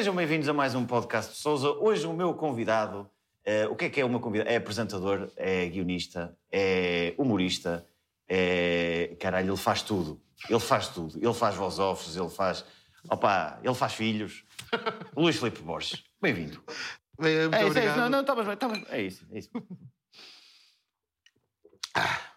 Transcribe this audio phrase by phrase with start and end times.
[0.00, 1.72] Sejam bem-vindos a mais um podcast de Souza.
[1.72, 3.06] Hoje o meu convidado,
[3.44, 4.48] eh, o que é que é o meu convidado?
[4.48, 7.86] É apresentador, é guionista, é humorista,
[8.26, 9.14] é...
[9.20, 10.18] Caralho, ele faz tudo.
[10.48, 11.18] Ele faz tudo.
[11.18, 12.64] Ele faz voz offs, ele faz...
[13.10, 14.42] Opa, ele faz filhos.
[15.14, 16.64] Luís Filipe Borges, bem-vindo.
[17.20, 17.96] Bem, É isso, é isso.
[17.98, 18.86] Não, não, estavas bem, estavas bem.
[18.88, 19.50] É isso, é isso.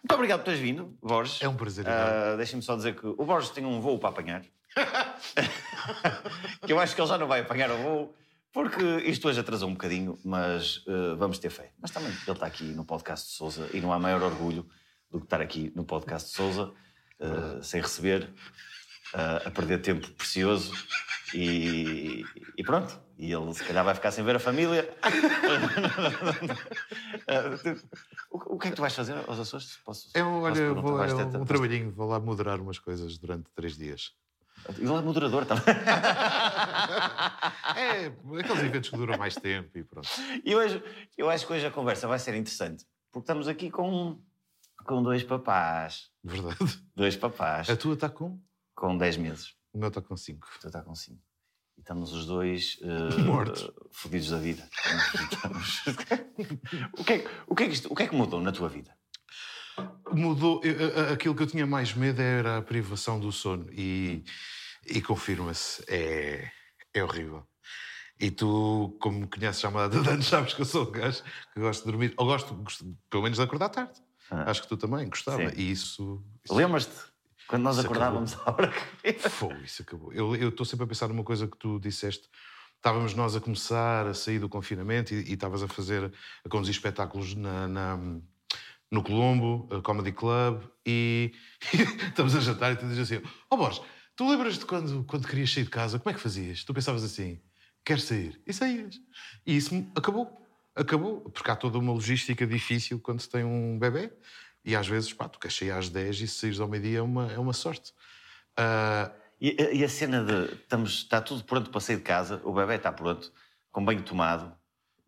[0.04, 1.40] Muito obrigado por teres vindo, Borges.
[1.40, 1.88] É um prazer.
[1.88, 4.42] Ah, Deixem-me só dizer que o Borges tem um voo para apanhar.
[6.66, 8.14] que eu acho que ele já não vai apanhar o voo,
[8.52, 11.72] porque isto hoje atrasou um bocadinho, mas ah, vamos ter fé.
[11.80, 14.66] Mas também ele está aqui no podcast de Souza e não há maior orgulho
[15.10, 16.72] do que estar aqui no podcast de Souza,
[17.20, 18.28] ah, sem receber,
[19.14, 20.72] ah, a perder tempo precioso
[21.34, 22.24] e,
[22.56, 23.02] e pronto.
[23.16, 24.92] E ele se calhar vai ficar sem ver a família.
[27.62, 27.80] Tu-
[28.30, 29.78] o, o que é que tu vais fazer aos Açores?
[29.84, 30.82] Posso, um, posso olha, perguntar?
[30.82, 34.12] vou, é um vais- trabalhinho, vou lá moderar umas coisas durante três dias.
[34.78, 35.64] Ele é moderador também.
[37.76, 40.08] É, aqueles eventos que duram mais tempo e pronto.
[40.44, 40.82] E hoje,
[41.16, 44.20] eu acho que hoje a conversa vai ser interessante, porque estamos aqui com,
[44.84, 46.10] com dois papás.
[46.22, 46.56] Verdade.
[46.94, 47.68] Dois papás.
[47.68, 48.40] A tua está com?
[48.74, 49.54] Com 10 meses.
[49.72, 50.46] O meu está com cinco.
[50.60, 51.18] Tu está com 5.
[51.76, 53.68] E estamos os dois eh, Mortos.
[53.92, 54.68] fodidos da vida.
[56.98, 58.68] O, que é, o, que é que isto- o que é que mudou na tua
[58.68, 58.96] vida?
[60.14, 60.60] Mudou.
[60.64, 63.66] eu- Aquilo que eu tinha mais medo era a privação do sono.
[63.72, 64.24] E,
[64.86, 66.50] e confirma-se, é,
[66.92, 67.46] é horrível.
[68.20, 70.86] E tu, como me conheces já há uma data de anos, sabes que eu sou
[70.88, 71.22] um gajo
[71.52, 72.14] que gosto de dormir.
[72.16, 73.92] Ou gosto, gosto pelo menos de acordar tarde.
[74.30, 74.50] Ah.
[74.50, 75.50] Acho que tu também gostava.
[75.50, 75.56] Sim.
[75.56, 76.24] E isso.
[76.44, 76.94] isso Lembras-te?
[77.46, 78.72] Quando nós acordávamos à hora
[79.02, 79.12] que...
[79.28, 80.12] Foi, isso acabou.
[80.12, 82.28] Eu estou sempre a pensar numa coisa que tu disseste.
[82.76, 86.10] Estávamos nós a começar a sair do confinamento e e estavas a fazer,
[86.44, 87.98] a conduzir espetáculos na, na-
[88.94, 91.32] no Colombo, a Comedy Club, e
[92.08, 93.82] estamos a jantar e tu dizes assim: Ó Borges,
[94.14, 95.98] tu lembras-te quando, quando querias sair de casa?
[95.98, 96.62] Como é que fazias?
[96.62, 97.40] Tu pensavas assim:
[97.84, 98.40] queres sair?
[98.46, 99.00] E saías.
[99.44, 100.40] E isso acabou.
[100.74, 101.20] Acabou.
[101.30, 104.12] Porque há toda uma logística difícil quando se tem um bebê.
[104.64, 107.30] E às vezes, pá, tu queres sair às 10 e saíres ao meio-dia é uma,
[107.32, 107.92] é uma sorte.
[108.56, 112.52] Ah, E, e a cena de estamos, está tudo pronto para sair de casa, o
[112.52, 113.30] bebê está pronto,
[113.70, 114.56] com banho tomado,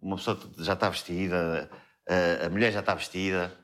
[0.01, 1.71] uma pessoa já está vestida,
[2.07, 3.57] a, a mulher já está vestida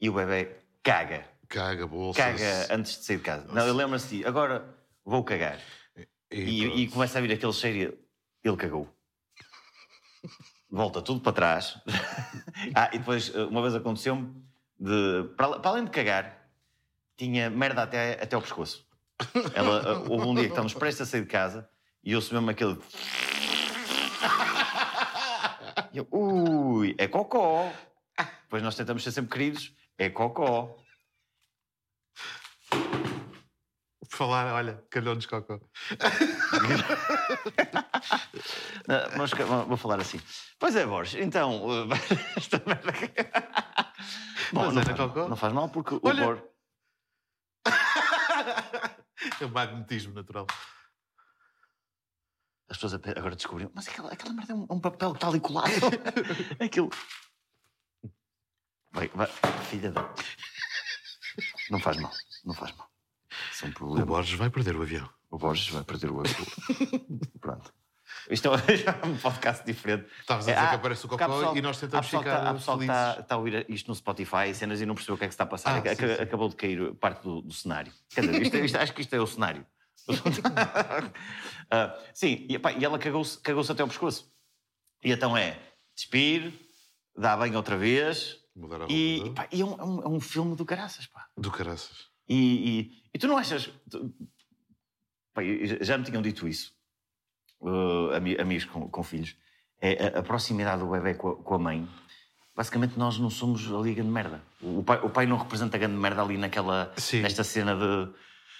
[0.00, 1.24] e o bebê caga.
[1.48, 2.24] Caga, bolsas.
[2.24, 3.46] Caga antes de sair de casa.
[3.52, 4.64] Não, ele lembra-se de agora
[5.04, 5.58] vou cagar.
[6.30, 6.78] E, pronto.
[6.78, 7.98] e começa a vir aquele cheiro
[8.44, 8.88] e ele cagou.
[10.70, 11.78] Volta tudo para trás.
[12.74, 14.32] ah, e depois, uma vez aconteceu-me,
[14.78, 16.48] de, para, para além de cagar,
[17.16, 18.86] tinha merda até, até ao pescoço.
[19.54, 21.68] Ela, ah, houve um dia que estamos prestes a sair de casa
[22.02, 22.78] e eu mesmo aquele.
[25.92, 27.68] E eu, ui, é cocó.
[28.42, 30.74] Depois nós tentamos ser sempre queridos, é cocó.
[32.70, 35.60] Por falar, olha, calhou-nos cocó.
[38.88, 39.30] Não, Mas
[39.68, 40.18] vou falar assim.
[40.58, 41.66] Pois é, Borges, então.
[41.66, 41.86] uh,
[42.36, 42.92] esta merda.
[44.52, 45.28] Bom, Mas não, faz, cocó?
[45.28, 46.24] não faz mal porque o Olha.
[46.24, 46.44] Borges.
[49.40, 50.46] É o magnetismo natural.
[52.70, 53.70] As pessoas agora descobriram.
[53.74, 55.70] Mas aquela, aquela merda é um, um papel que está ali colado.
[56.58, 56.88] Aquilo.
[58.92, 59.26] Vai, vai,
[59.68, 60.08] filha da.
[61.70, 62.12] Não faz mal,
[62.44, 62.88] não faz mal.
[63.52, 64.06] Isso é um O problema.
[64.06, 65.08] Borges vai perder o avião.
[65.30, 66.46] O Borges vai perder o avião.
[67.40, 67.72] Pronto.
[68.28, 70.06] Isto é um podcast diferente.
[70.20, 72.50] Estavas a É, dizer há- que aparece o cocó pessoal- e nós tentamos ficar está-
[72.50, 73.08] Há pessoal que felizes.
[73.10, 75.28] está, está a ouvir isto no Spotify e cenas e não percebeu o que é
[75.28, 75.78] que está a passar.
[75.78, 76.22] Ah, sim, sim.
[76.22, 77.92] Acabou de cair parte do, do cenário.
[78.10, 79.64] Quer dizer, isto é- isto- acho que isto é o cenário.
[81.72, 84.28] Ah, sim, e, epá, e ela cagou-se cagou até ao pescoço.
[85.04, 85.56] E então é
[85.94, 86.52] despir,
[87.16, 88.39] dá banho outra vez.
[88.60, 91.26] Mudar a E, epá, e é, um, é um- é um filme do caraças, pá.
[91.36, 92.08] Do caraças.
[92.28, 93.70] E, e- tu não achas.
[93.90, 94.12] tu-
[95.32, 95.42] Pá,
[95.80, 96.74] já me tinham dito isso,
[97.60, 99.36] uh, ami- amigos com, com filhos.
[99.80, 101.88] É a, a proximidade do bebê com a, com a mãe.
[102.54, 104.42] Basicamente, nós não somos ali a grande merda.
[104.60, 107.20] O pai, o pai não representa a grande merda ali naquela, Sim.
[107.22, 108.12] nesta cena de.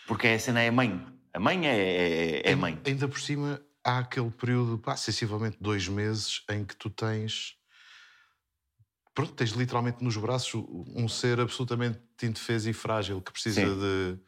[0.06, 1.04] Porque a cena é a mãe.
[1.34, 2.80] A mãe é, é, é a mãe.
[2.86, 7.56] Ainda por cima, há aquele período, pá, sensivelmente dois meses, em que tu tens.
[9.20, 10.64] Pronto, tens literalmente nos braços
[10.94, 13.78] um ser absolutamente indefeso e frágil que precisa Sim.
[13.78, 14.18] de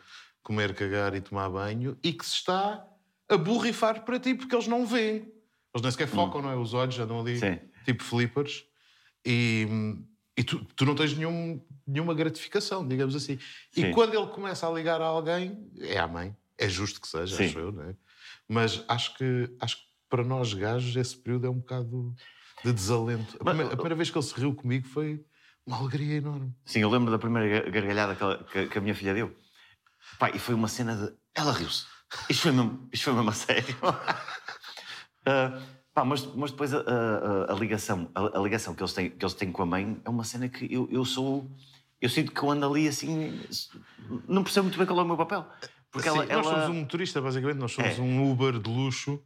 [0.43, 2.87] comer, cagar e tomar banho e que se está
[3.27, 5.33] a borrifar para ti porque eles não veem.
[5.75, 6.56] Eles nem sequer focam, não é?
[6.56, 7.41] Os olhos andam ali Hum.
[7.41, 7.59] Sim.
[7.87, 8.67] tipo flippers
[9.25, 9.67] e,
[10.37, 13.39] e tu, tu não tens nenhum, nenhuma gratificação, digamos assim.
[13.71, 13.87] Sim.
[13.87, 16.37] E quando ele começa a ligar a alguém, é à mãe.
[16.59, 17.44] É justo que seja, Sim.
[17.47, 17.97] acho eu, não é?
[18.47, 22.15] Mas acho que, acho que para nós gajos esse período é um bocado
[22.64, 23.37] de desalento.
[23.41, 25.25] A Mas- primeira, a primeira vez que ele se riu comigo foi
[25.67, 26.55] uma alegria enorme.
[26.64, 29.35] Sim, eu lembro da primeira gar- gargalhada que, ela- que- que a minha filha deu.
[30.19, 31.12] Pá, e foi uma cena de.
[31.35, 31.87] Ela riu-se.
[32.29, 33.76] Isto foi mesmo, isto foi mesmo a sério.
[35.23, 35.62] Uh,
[35.94, 39.25] pá, mas, mas depois a, a, a ligação, a, a, ligação que eles, têm, que
[39.25, 41.50] eles têm com a mãe é uma cena que eu, eu sou.
[42.00, 43.41] Eu sinto que eu ando ali assim.
[44.29, 45.47] Não percebo muito bem qual é o meu papel.
[45.91, 46.44] Porque Sim, ela, nós ela...
[46.44, 48.00] somos um motorista, basicamente, nós somos é.
[48.00, 49.23] um Uber de luxo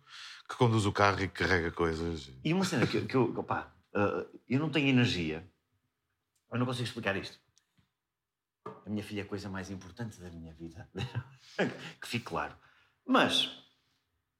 [0.48, 2.30] que conduz o carro e carrega coisas.
[2.44, 5.46] E uma cena que, que eu, pá, uh, eu não tenho energia,
[6.50, 7.38] eu não consigo explicar isto.
[8.64, 10.88] A minha filha é a coisa mais importante da minha vida.
[12.00, 12.54] que fique claro.
[13.04, 13.50] Mas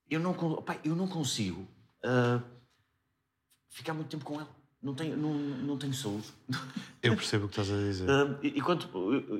[0.09, 1.63] eu não, opa, eu não consigo
[2.05, 2.43] uh,
[3.69, 4.57] ficar muito tempo com ela.
[4.83, 6.27] Não tenho, não, não tenho saúde.
[7.03, 8.07] Eu percebo o que estás a dizer.
[8.09, 8.89] Uh, enquanto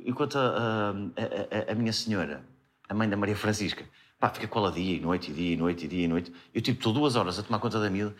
[0.05, 2.45] enquanto a, a, a, a, minha senhora,
[2.89, 5.57] a mãe da Maria Francisca, pá, fica com ela dia e noite, e dia e
[5.57, 6.33] noite, e dia e noite.
[6.55, 8.15] Eu tipo, estou duas horas a tomar conta da miúda.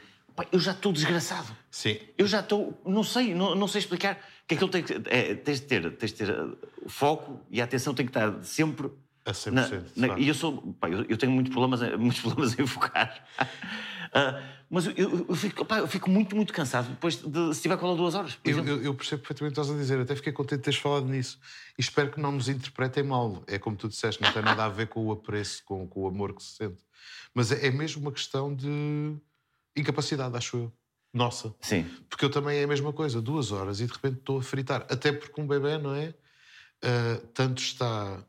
[0.53, 1.55] eu já estou desgraçado.
[1.71, 1.99] Sim.
[2.17, 5.61] Eu já estou, não sei, não, não sei explicar que aquilo tem que é, tens
[5.61, 6.31] de ter, tens de ter
[6.85, 8.91] o foco e a atenção tem que estar sempre
[9.27, 9.85] a 100%.
[9.97, 13.25] Na, na, e eu sou, pá, eu, eu, tenho muitos problemas, muitos problemas em focar.
[13.41, 17.77] uh, mas eu, eu, fico, pá, eu, fico, muito, muito cansado depois de se estiver
[17.77, 18.39] com ela duas horas.
[18.45, 21.07] Eu, eu, percebo perfeitamente o que estás a dizer, até fiquei contente de teres falado
[21.07, 21.39] nisso.
[21.79, 23.43] E espero que não nos interpretem mal.
[23.47, 26.07] É como tu disseste, não tem nada a ver com o apreço, com, com o
[26.07, 26.83] amor que se sente.
[27.35, 29.15] Mas é, é mesmo uma questão de
[29.77, 30.73] incapacidade, acho eu
[31.17, 31.55] nossa.
[31.63, 31.89] Sim.
[32.11, 34.87] Porque eu também é a mesma coisa, duas horas e de repente estou a fritar.
[34.91, 36.15] Até porque um bebê, não é?
[36.85, 38.23] Uh, tanto está.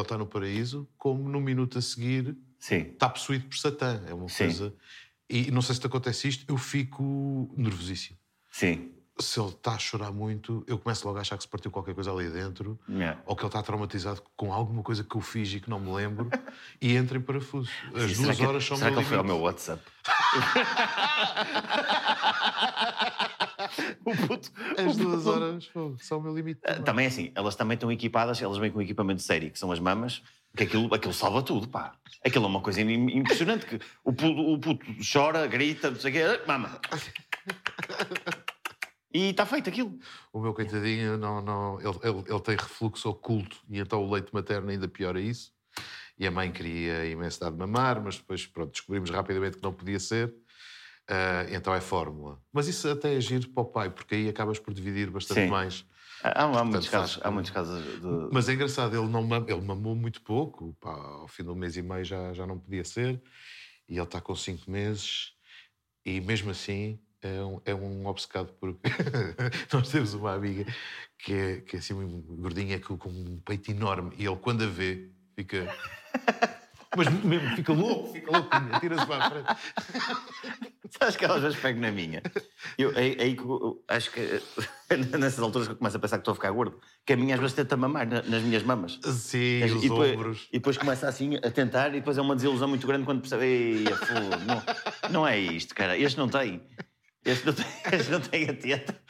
[0.00, 2.90] Ele está no paraíso, como no minuto a seguir Sim.
[2.92, 4.02] está possuído por Satã.
[4.06, 4.44] É uma Sim.
[4.44, 4.74] coisa.
[5.28, 8.18] E não sei se te acontece isto, eu fico nervosíssimo.
[8.50, 8.90] Sim.
[9.18, 11.94] Se ele está a chorar muito, eu começo logo a achar que se partiu qualquer
[11.94, 13.20] coisa ali dentro, yeah.
[13.26, 15.92] ou que ele está traumatizado com alguma coisa que eu fiz e que não me
[15.92, 16.30] lembro,
[16.80, 17.70] e entra em parafuso.
[17.94, 19.82] As Sim, duas será horas que, são Será que ele foi ao meu WhatsApp?
[24.04, 25.30] o puto, As duas puto.
[25.30, 26.60] horas são o meu limite.
[26.60, 26.82] Também.
[26.82, 29.78] também assim, elas também estão equipadas, elas vêm com um equipamento sério, que são as
[29.78, 30.22] mamas,
[30.56, 31.94] que aquilo, aquilo salva tudo, pá.
[32.24, 36.14] Aquilo é uma coisa impressionante, que o puto, o puto chora, grita, não sei o
[36.14, 36.80] quê, mama.
[39.12, 39.98] E está feito aquilo.
[40.32, 44.32] O meu coitadinho, não, não, ele, ele, ele tem refluxo oculto e então o leite
[44.32, 45.52] materno ainda piora isso.
[46.16, 49.72] E a mãe queria imenso dar de mamar, mas depois pronto, descobrimos rapidamente que não
[49.72, 50.32] podia ser.
[51.10, 52.40] Uh, então é fórmula.
[52.52, 55.48] Mas isso até é giro para o pai, porque aí acabas por dividir bastante Sim.
[55.48, 55.84] mais.
[56.22, 58.28] Há, há, muitos casos, há muitos casos de...
[58.30, 61.82] Mas é engraçado, ele, não ele mamou muito pouco, pá, ao fim do mês e
[61.82, 63.20] meio já, já não podia ser,
[63.88, 65.32] e ele está com cinco meses,
[66.04, 68.78] e mesmo assim é um, é um obcecado por.
[69.72, 70.66] Nós temos uma amiga
[71.18, 71.94] que é, que é assim,
[72.38, 75.74] gordinha, com um peito enorme, e ele, quando a vê, fica.
[76.96, 78.50] Mas mesmo, fica louco, fica louco,
[78.80, 79.46] tira-se para a frente.
[80.98, 82.20] Sabes que às vezes pego na minha.
[82.76, 84.20] Eu, aí, aí eu, acho que
[85.18, 87.36] nessas alturas que eu começo a pensar que estou a ficar gordo, que a minha
[87.36, 88.98] às vezes tenta mamar nas minhas mamas.
[89.04, 90.48] Sim, os e depois, ombros.
[90.50, 93.44] E depois começa assim a tentar, e depois é uma desilusão muito grande quando percebe,
[93.44, 93.84] Ei,
[94.44, 96.60] não, não é isto, cara, este não tem.
[97.24, 99.00] Este não tem, este não tem a teta.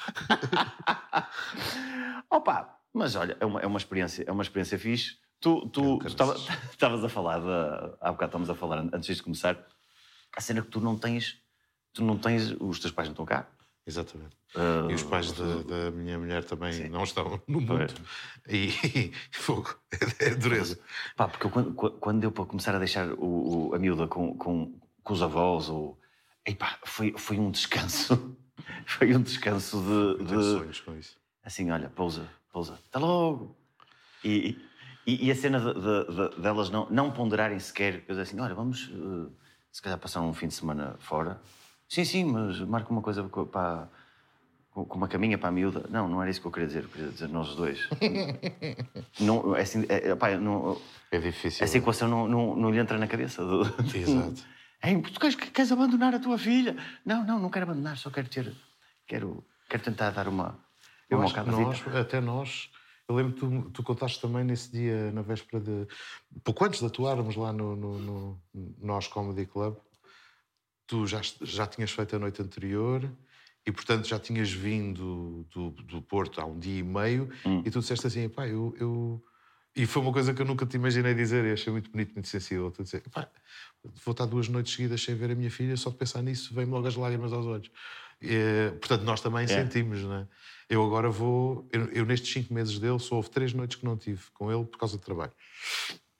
[2.29, 5.17] Opa, mas olha, é uma, é uma experiência, é uma experiência fixe.
[5.41, 5.71] Tu,
[6.07, 9.59] estavas a falar, de, há bocado estávamos a falar, antes de começar,
[10.37, 11.39] a cena que tu não tens,
[11.93, 13.49] tu não tens, os teus pais não estão cá.
[13.87, 14.37] Exatamente.
[14.55, 16.89] Uh, e os pais da, da, minha mulher também sim.
[16.89, 17.95] não estão no mundo.
[18.47, 19.75] E, e fogo,
[20.21, 20.79] é, é dureza.
[21.17, 24.37] Pá, porque eu, quando, quando deu para começar a deixar o, o a miúda com,
[24.37, 25.99] com, com os avós, ou,
[26.47, 28.37] epá, foi, foi um descanso.
[28.87, 30.25] foi um descanso de.
[30.25, 31.17] de sonhos com isso.
[31.43, 33.57] Assim, olha, pousa, pousa, até logo.
[34.23, 34.59] E,
[35.11, 38.41] e, e a cena de, de, de, delas não, não ponderarem sequer, eu dizer assim,
[38.41, 39.31] olha, vamos uh,
[39.73, 41.41] se calhar passar um fim de semana fora.
[41.89, 43.89] Sim, sim, mas marca uma coisa para,
[44.73, 45.85] com uma caminha para a miúda.
[45.91, 47.89] Não, não era isso que eu queria dizer, eu queria dizer nós dois.
[49.19, 51.65] não, é, assim, é, pá, não, é difícil.
[51.65, 53.43] Essa equação não, não, não lhe entra na cabeça.
[53.95, 54.45] Exato.
[54.83, 56.75] É, tu queres, queres abandonar a tua filha?
[57.05, 58.51] Não, não, não quero abandonar, só quero ter.
[59.07, 60.59] Quero, quero tentar dar uma.
[61.11, 62.71] Eu uma acho nós, até nós,
[63.11, 65.87] eu lembro que tu, tu contaste também nesse dia, na véspera de.
[66.45, 68.41] pouco antes de atuarmos lá no, no, no
[68.81, 69.77] Nós Comedy Club,
[70.87, 73.11] tu já, já tinhas feito a noite anterior
[73.67, 77.63] e, portanto, já tinhas vindo do, do Porto há um dia e meio hum.
[77.67, 79.25] e tu disseste assim: pá, eu, eu.
[79.75, 82.29] E foi uma coisa que eu nunca te imaginei dizer e achei muito bonito, muito
[82.29, 82.71] sensível.
[82.71, 83.29] Tu dizer, pá,
[84.05, 86.71] vou estar duas noites seguidas sem ver a minha filha, só de pensar nisso vem-me
[86.71, 87.71] logo as lágrimas aos olhos.
[88.23, 89.49] E, portanto, nós também é.
[89.49, 90.29] sentimos, não é?
[90.71, 91.69] Eu agora vou.
[91.73, 94.65] Eu, eu, nestes cinco meses dele, só houve três noites que não tive com ele
[94.65, 95.33] por causa do trabalho.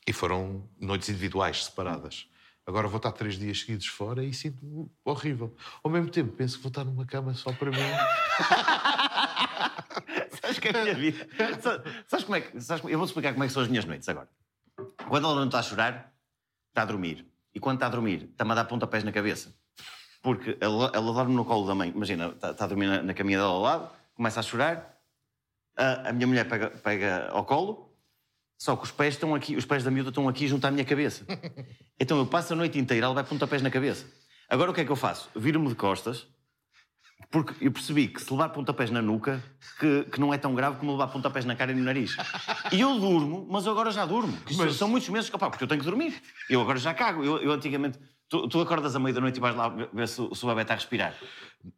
[0.05, 2.27] E foram noites individuais, separadas.
[2.67, 5.55] Agora vou estar três dias seguidos fora e sinto horrível.
[5.85, 7.79] Ao mesmo tempo, penso que vou estar numa cama só para mim.
[10.43, 11.29] sabes que é a minha vida.
[12.09, 12.61] Sabes como é que.
[12.61, 14.29] Sabes, eu vou-te explicar como é que são as minhas noites agora.
[15.09, 16.13] Quando ela não está a chorar,
[16.71, 17.25] está a dormir.
[17.55, 19.55] e quando está a dormir, está-me a dar pontapés na cabeça.
[20.23, 21.93] Porque ela, ela dorme no colo da mãe.
[21.95, 24.99] Imagina, está, está a dormir na, na caminha dela ao lado, começa a chorar,
[25.75, 27.97] a, a minha mulher pega, pega ao colo,
[28.61, 30.85] só que os pés estão aqui, os pés da miúda estão aqui junto à minha
[30.85, 31.25] cabeça.
[32.03, 34.07] Então eu passo a noite inteira, ela vai pontapés na cabeça.
[34.49, 35.29] Agora o que é que eu faço?
[35.37, 36.27] Viro-me de costas,
[37.31, 39.43] porque eu percebi que se levar pontapés na nuca,
[39.79, 42.17] que, que não é tão grave como levar pontapés na cara e no nariz.
[42.73, 44.35] E eu durmo, mas eu agora já durmo.
[44.57, 46.23] Mas- São muitos meses, opá, porque eu tenho que dormir.
[46.49, 47.23] Eu agora já cago.
[47.23, 47.99] Eu, eu antigamente...
[48.31, 50.49] Tu, tu acordas à meia da noite e vais lá ver se, o- se o
[50.49, 51.15] bebê está a respirar.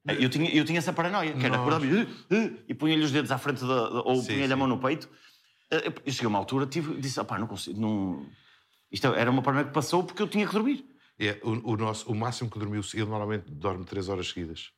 [0.06, 3.30] Eu tinha, eu tinha essa paranoia, que era acordar "Uh, uh", e punha-lhe os dedos
[3.32, 5.08] à frente, da, da- ou punha-lhe a mão no peito.
[5.70, 8.26] Eh, Eu eu cheguei a uma altura, tive, disse, opá, não consigo, não...
[8.90, 10.84] Isto era uma paranoia que passou porque eu tinha que dormir.
[11.18, 14.70] É, o, o nosso, o máximo que dormiu, ele normalmente dorme 3 horas seguidas.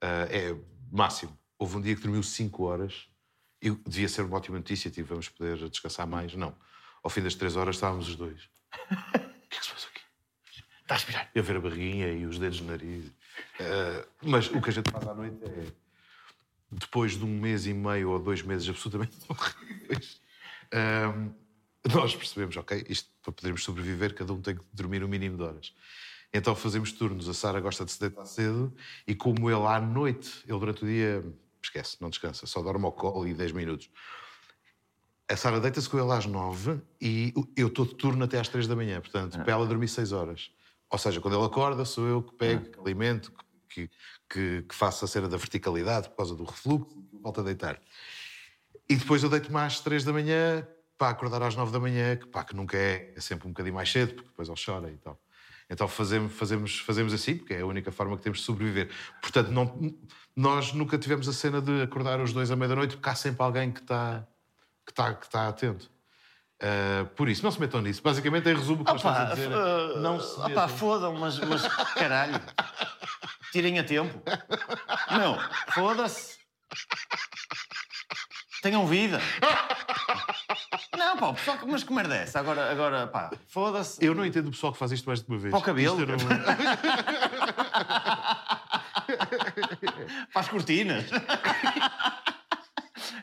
[0.00, 0.54] Ah, é
[0.92, 1.36] máximo.
[1.58, 3.06] Houve um dia que dormiu 5 horas.
[3.60, 6.34] E devia ser uma ótima notícia, tipo, vamos poder descansar mais.
[6.36, 6.54] Não.
[7.02, 8.42] Ao fim das 3 horas estávamos os dois.
[8.90, 10.02] o que é que se passa aqui?
[10.92, 11.30] Está a respirar.
[11.34, 13.10] E a ver a barriguinha e os dedos no nariz.
[13.60, 15.66] Ah, mas o que a gente faz à noite é.
[16.70, 20.20] Depois de um mês e meio ou dois meses absolutamente horríveis,
[20.72, 21.12] ah,
[21.94, 25.42] nós percebemos, ok, isto para podermos sobreviver, cada um tem que dormir um mínimo de
[25.42, 25.74] horas.
[26.32, 27.28] Então fazemos turnos.
[27.28, 28.74] A Sara gosta de se deitar cedo
[29.06, 31.22] e, como ele à noite, ele durante o dia
[31.62, 33.90] esquece, não descansa, só dorme ao colo e 10 minutos.
[35.28, 38.66] A Sara deita-se com ele às 9 e eu estou de turno até às 3
[38.66, 40.50] da manhã, portanto, para ela dormir 6 horas.
[40.92, 43.32] Ou seja, quando ele acorda, sou eu que pego, que alimento,
[43.66, 43.90] que,
[44.28, 47.80] que, que faço a cena da verticalidade por causa do refluxo, volto a deitar.
[48.86, 50.68] E depois eu deito-me às 3 da manhã
[50.98, 53.74] para acordar às 9 da manhã, que, pá, que nunca é, é sempre um bocadinho
[53.74, 55.18] mais cedo, porque depois ele chora e tal.
[55.70, 58.90] Então fazemos, fazemos, fazemos assim, porque é a única forma que temos de sobreviver.
[59.22, 59.96] Portanto, não,
[60.36, 63.72] nós nunca tivemos a cena de acordar os dois à meia-noite, porque há sempre alguém
[63.72, 64.28] que está
[64.84, 65.90] que está que está atento.
[66.62, 68.00] Ah, por isso, não se metam nisso.
[68.02, 70.68] Basicamente, em resumo, o que nós estamos a dizer é, não se metam.
[70.68, 72.40] fodam, mas, mas caralho.
[73.50, 74.22] Tirem a tempo.
[75.10, 75.36] Não,
[75.74, 76.38] foda-se.
[78.62, 79.20] Tenham vida.
[80.96, 82.38] Não, pá, o pessoal, que- mas que merda é essa?
[82.38, 84.02] Agora, agora pá, foda-se.
[84.04, 85.50] Eu não entendo o pessoal que faz isto mais de uma vez.
[85.50, 86.00] Para o cabelo.
[86.00, 86.16] Eu não-
[90.32, 91.04] Para as cortinas.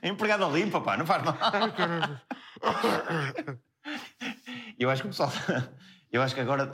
[0.02, 1.38] É empregada limpa, pá, não faz mal.
[4.80, 5.32] Eu acho que o pessoal.
[6.12, 6.72] Eu acho que agora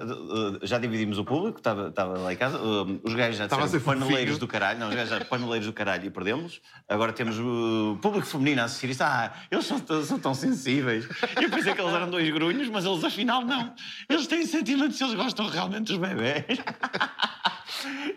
[0.64, 2.58] já dividimos o público, estava, estava lá em casa.
[2.58, 4.80] os gajos já disseram paneleiros do caralho.
[4.80, 6.62] Não, os gajos já paneleiros do caralho e perdemos.
[6.88, 9.02] Agora temos o público feminino a assistir isto.
[9.02, 11.06] Ah, eles são, tão- são tão sensíveis.
[11.42, 13.76] Eu pensei que eles eram dois grunhos, mas eles afinal não.
[14.08, 16.46] Eles têm sentimentos, eles gostam realmente dos bebés.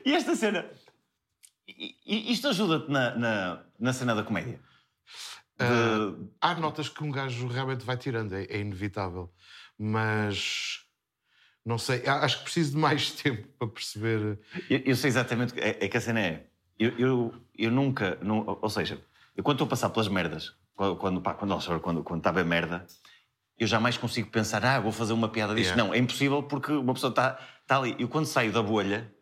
[0.06, 0.64] E esta cena.
[2.06, 4.60] Isto ajuda-te na, na, na cena da comédia?
[5.58, 5.64] De-
[6.40, 9.32] Ah, há notas que um gajo realmente vai tirando, é, é inevitável.
[9.78, 10.80] Mas
[11.64, 14.38] não sei, acho que preciso de mais tempo para perceber.
[14.68, 15.58] Eu, eu sei exatamente.
[15.58, 16.46] É, é que a cena é.
[16.78, 18.16] Eu, eu, eu nunca.
[18.22, 19.02] nu- ou seja,
[19.36, 22.32] eu quando estou a passar pelas merdas, quando, quando, pá, quando, quando, quando, quando está
[22.32, 22.86] bem merda,
[23.58, 25.70] eu jamais consigo pensar, ah, vou fazer uma piada disto.
[25.70, 25.82] Yeah.
[25.84, 27.96] Não, é impossível porque uma pessoa está, está ali.
[27.98, 29.12] Eu quando saio da bolha,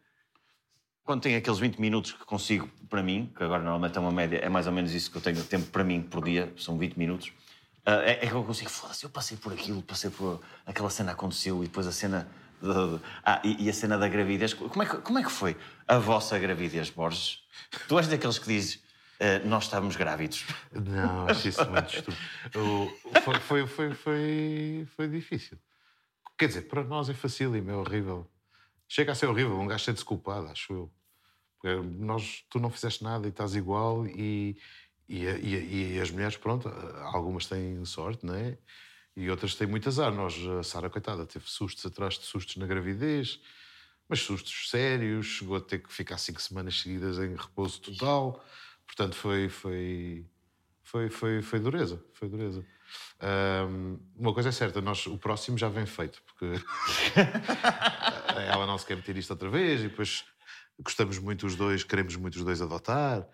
[1.06, 4.38] quando tenho aqueles 20 minutos que consigo para mim, que agora normalmente é uma média,
[4.38, 6.96] é mais ou menos isso que eu tenho tempo para mim por dia, são 20
[6.96, 7.32] minutos,
[7.86, 11.12] ah, é, é que eu consigo, foda-se, eu passei por aquilo, passei por aquela cena
[11.12, 12.28] aconteceu e depois a cena.
[13.24, 14.54] ah, e, a cena da gravidez.
[14.54, 17.44] Como é, que, como é que foi a vossa gravidez, Borges?
[17.86, 18.82] Tu és daqueles que dizes,
[19.20, 20.44] ah, nós estávamos grávidos.
[20.72, 22.16] Não, acho isso muito estúpido.
[23.22, 25.56] Foi, foi, foi, foi, foi difícil.
[26.36, 28.28] Quer dizer, para nós é facílimo, é horrível.
[28.88, 30.92] Chega a ser horrível, um gajo sente-se culpado, acho eu.
[31.66, 34.56] Porque nós, tu não fizeste nada e estás igual e,
[35.08, 36.68] e, e e as mulheres, pronto,
[37.12, 38.56] algumas têm sorte, não é?
[39.16, 40.12] E outras têm muito azar.
[40.12, 43.40] Nós, a Sara, coitada, teve sustos atrás de sustos na gravidez,
[44.08, 48.44] mas sustos sérios, chegou a ter que ficar cinco semanas seguidas em repouso total.
[48.86, 50.24] Portanto, foi, foi,
[50.84, 52.64] foi, foi, foi dureza, foi dureza.
[53.20, 56.62] Ahm, uma coisa é certa, nós, o próximo já vem feito, porque
[58.52, 60.24] ela não se quer meter isto outra vez e depois
[60.82, 63.26] gostamos muito os dois, queremos muito os dois adotar.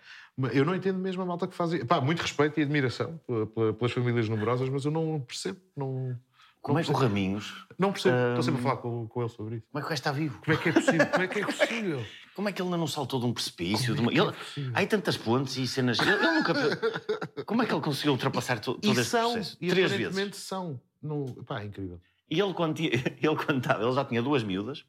[0.53, 1.83] Eu não entendo mesmo a malta que faz.
[1.85, 5.61] Pá, muito respeito e admiração pela- pela- pelas famílias numerosas, mas eu não percebo.
[5.77, 6.19] Não,
[6.63, 6.95] Como é que o.
[6.95, 8.17] Raminhos, Não percebo.
[8.17, 8.43] Estou Hum.
[8.43, 9.67] sempre a falar com, com ele sobre isso.
[9.71, 10.39] como é que o gajo está vivo?
[10.43, 11.07] Como é que é possível?
[11.11, 12.05] Como é que é possível?
[12.35, 13.95] Como é que ele ainda não saltou de um precipício?
[13.95, 14.33] Como de é uma...
[14.33, 14.71] é ele...
[14.73, 15.99] Há aí tantas pontes e cenas.
[15.99, 16.55] Ele, ele nunca.
[17.45, 19.59] Como é que ele conseguiu ultrapassar to- todo E este são, processo?
[19.61, 20.37] e Três vezes.
[20.37, 20.81] são.
[21.03, 22.01] Não, pá, é incrível.
[22.31, 22.97] E ele quando, ele,
[23.45, 24.87] quando estava, ele já tinha duas miúdas,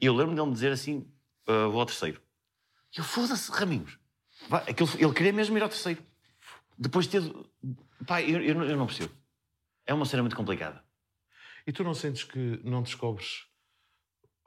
[0.00, 1.04] e eu lembro dele me dizer assim:
[1.46, 2.20] "Ah, vou ao terceiro.
[2.94, 3.98] E eu, foda-se, Raminhos.
[4.48, 6.02] Vai, aquilo- ele queria mesmo ir ao terceiro.
[6.78, 7.34] Depois de ter.
[8.06, 9.14] Pá, eu, eu, não- eu não percebo.
[9.86, 10.82] É uma cena muito complicada.
[11.66, 13.46] E tu não sentes que não descobres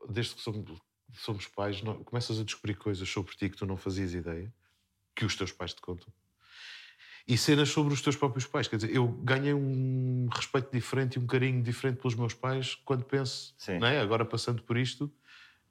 [0.09, 0.79] desde que somos,
[1.13, 4.53] somos pais, não, começas a descobrir coisas sobre ti que tu não fazias ideia,
[5.15, 6.11] que os teus pais te contam.
[7.27, 8.67] E cenas sobre os teus próprios pais.
[8.67, 13.03] Quer dizer, eu ganhei um respeito diferente e um carinho diferente pelos meus pais quando
[13.03, 13.79] penso, Sim.
[13.79, 13.99] não é?
[13.99, 15.11] agora passando por isto,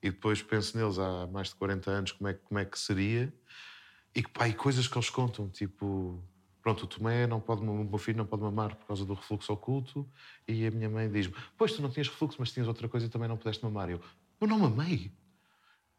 [0.06, 2.78] e depois penso neles há mais de 40 anos, como é, que- como é que
[2.78, 3.32] seria.
[4.14, 6.22] E, pá, e coisas que eles contam, tipo,
[6.62, 9.52] pronto, o Tomé não pode, o meu filho não pode mamar por causa do refluxo
[9.52, 10.08] oculto,
[10.48, 13.08] e a minha mãe diz-me, pois tu não tinhas refluxo, mas tinhas outra coisa e
[13.08, 13.90] também não pudeste mamar.
[13.90, 14.00] Eu,
[14.40, 15.12] eu não mamei.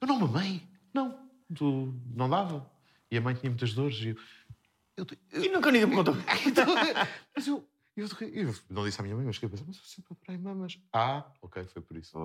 [0.01, 0.63] Eu não mamei.
[0.93, 1.27] Não.
[1.53, 2.69] Tu, não dava.
[3.11, 3.97] E a mãe tinha muitas dores.
[4.01, 4.15] E eu,
[4.97, 6.15] eu, eu, E nunca ninguém me contou.
[7.35, 9.83] mas eu, eu, eu não disse à minha mãe, mas fiquei a pensar, mas eu
[9.83, 10.79] sempre operei mamas.
[10.93, 12.17] Ah, ok, foi por isso.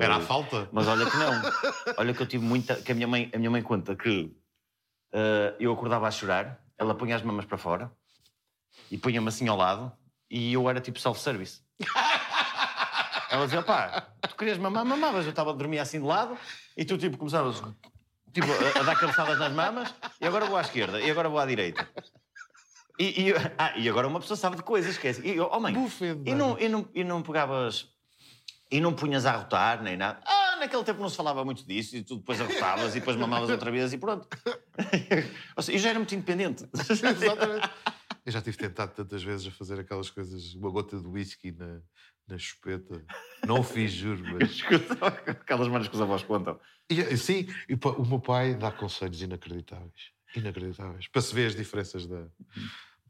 [0.00, 0.68] Era a falta?
[0.72, 1.42] Mas olha que não.
[1.98, 2.76] Olha que eu tive muita.
[2.76, 4.34] Que a minha mãe, a minha mãe conta que
[5.12, 7.92] eh, eu acordava a chorar, ela punha as mamas para fora
[8.90, 9.92] e punha-me assim ao lado
[10.30, 11.62] e eu era tipo self-service.
[13.30, 15.24] Ela dizia, pá, tu querias mamar, mamavas.
[15.24, 16.36] Eu estava a dormir assim de lado
[16.76, 17.62] e tu tipo começavas
[18.30, 21.38] tipo, a, a dar cabeçadas nas mamas e agora vou à esquerda e agora vou
[21.38, 21.88] à direita.
[23.02, 25.20] E, e- ah, e agora uma pessoa sabe de coisas, esquece.
[25.26, 25.74] E eu, oh mãe,
[26.24, 27.88] e não, e, não, e não pegavas.
[28.70, 30.20] E não punhas a rotar nem nada.
[30.24, 33.50] Ah, naquele tempo não se falava muito disso e tu depois arrotavas e depois mamavas
[33.50, 34.26] outra vez e pronto.
[35.56, 36.64] Ou seja, eu já era muito independente.
[36.88, 37.70] Exatamente.
[38.24, 41.80] Eu já tive tentado tantas vezes a fazer aquelas coisas, uma gota de whisky na,
[42.28, 43.04] na chupeta.
[43.46, 44.62] Não o fiz, juro, mas.
[45.26, 46.58] Aquelas manas que os avós contam.
[46.88, 50.12] E, sim, e pá, o meu pai dá conselhos inacreditáveis.
[50.34, 51.08] Inacreditáveis.
[51.08, 52.26] Para se ver as diferenças da,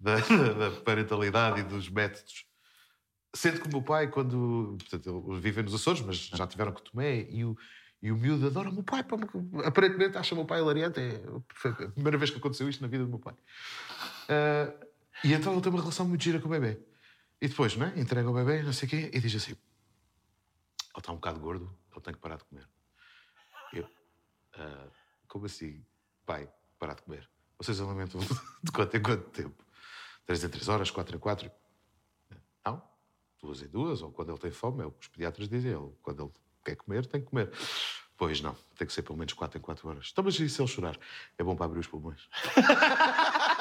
[0.03, 0.17] da,
[0.59, 2.45] da parentalidade e dos métodos.
[3.35, 4.77] Sendo que o meu pai, quando.
[4.79, 7.57] Portanto, eles vivem nos Açores, mas já tiveram que tomar, e o,
[8.03, 9.03] e o miúdo adora o meu pai.
[9.65, 11.01] aparentemente acha o meu pai hilariante.
[11.01, 11.23] É
[11.69, 13.35] a primeira vez que aconteceu isto na vida do meu pai.
[14.29, 14.75] Ah,
[15.25, 16.79] e então ele tem uma relação muito gira com o bebê.
[17.41, 17.99] E depois, não é?
[17.99, 19.59] Entrega o bebê, não sei o quê, e diz assim: Ele
[20.99, 22.69] está um bocado gordo, ele tem que parar de comer.
[23.73, 23.89] Eu,
[24.55, 24.89] "Ah,
[25.27, 25.83] como assim,
[26.27, 27.31] pai, parar de comer?
[27.57, 28.21] Vocês alimentam
[28.63, 29.65] de quanto em quanto tempo?
[30.25, 31.51] Três em três horas, quatro em quatro?
[32.65, 32.83] Não,
[33.41, 35.73] duas em duas, ou quando ele tem fome, é o que os pediatras dizem.
[35.73, 36.33] Ele, quando ele
[36.65, 37.51] quer comer, tem que comer.
[38.17, 40.11] Pois não, tem que ser pelo menos quatro em quatro horas.
[40.13, 40.97] Então, mas e se ele chorar?
[41.37, 42.29] É bom para abrir os pulmões.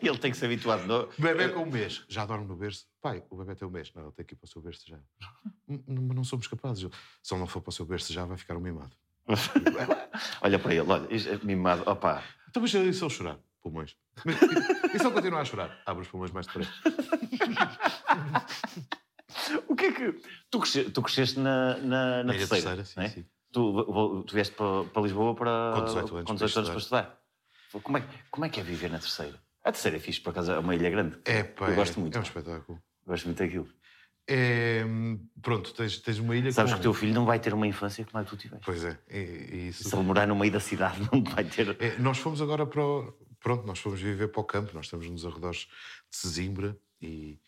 [0.00, 1.12] Ele tem que se habituar de novo.
[1.18, 2.86] Bebê com um mês, já dorme no berço.
[3.00, 3.92] Pai, o bebê tem um mês.
[3.94, 4.98] Não, ele tem que ir para o seu berço já.
[5.66, 6.88] Mas não somos capazes.
[7.22, 8.96] Se ele não for para o seu berço já, vai ficar um mimado.
[10.40, 11.82] Olha para ele, olha, é mimado.
[11.86, 13.38] Opa, Então, mas e se ele chorar?
[13.62, 13.96] Pulmões.
[14.94, 15.78] E se ele continuar a chorar?
[15.84, 16.72] Abre os pulmões mais depressa.
[19.68, 20.20] o que é que.
[20.50, 22.76] Tu cresceste, tu cresceste na, na, na terceira.
[22.76, 23.08] Terceira, sim, é?
[23.08, 23.26] sim.
[23.52, 26.78] Tu, tu vieste para, para Lisboa para, Com 18 anos com para 18 anos para
[26.78, 27.18] estudar.
[27.82, 29.38] Como é, como é que é viver na terceira?
[29.64, 31.18] A terceira é fixe, por acaso é uma ilha grande.
[31.24, 32.16] É, pá, Eu é- gosto muito.
[32.16, 32.82] É um espetáculo.
[33.06, 33.68] Gosto muito daquilo.
[34.30, 34.84] É,
[35.40, 36.76] pronto, tens, tens uma ilha Sabes com...
[36.76, 38.62] que o teu filho não vai ter uma infância como a que tu tiveste.
[38.62, 39.88] Pois é, e, e isso...
[39.88, 41.74] Se ele morar no meio da cidade, não vai ter.
[41.80, 43.12] É, nós fomos agora para o...
[43.40, 44.72] Pronto, nós fomos viver para o campo.
[44.74, 45.68] Nós estamos nos arredores
[46.10, 47.40] de Sesimbra e,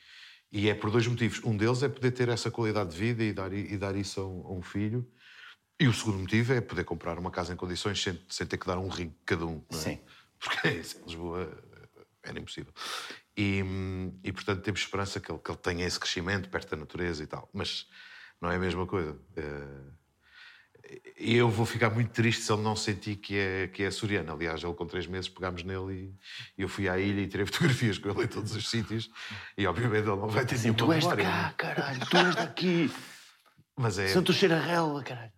[0.51, 1.43] e é por dois motivos.
[1.45, 4.27] Um deles é poder ter essa qualidade de vida e dar, e dar isso a
[4.27, 5.07] um, a um filho.
[5.79, 8.67] E o segundo motivo é poder comprar uma casa em condições sem, sem ter que
[8.67, 9.63] dar um rim cada um.
[9.71, 9.75] é?
[9.75, 9.99] Sim.
[10.39, 11.51] Porque em Lisboa
[12.23, 12.73] era impossível.
[13.41, 13.65] E,
[14.25, 17.27] e portanto temos esperança que ele, que ele tenha esse crescimento perto da natureza e
[17.27, 17.49] tal.
[17.53, 17.87] Mas
[18.41, 19.17] não é a mesma coisa.
[19.37, 20.01] Eh,
[21.19, 24.33] E eu vou ficar muito triste se ele não sentir que é, que é açoriano.
[24.33, 25.93] Aliás, ele com três meses pegámos nele
[26.59, 29.09] e, eu fui à ilha e tirei fotografias com ele em todos os sítios.
[29.57, 31.25] E obviamente ele não vai ter Assim, nenhuma tu és memória.
[31.25, 32.91] cá, caralho, tu és daqui.
[33.79, 35.33] Mas é, Santo cheiro a relva, caralho.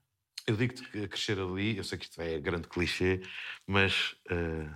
[0.46, 3.20] eu digo-te que crescer ali, eu sei que isto é grande clichê,
[3.66, 4.68] mas eh,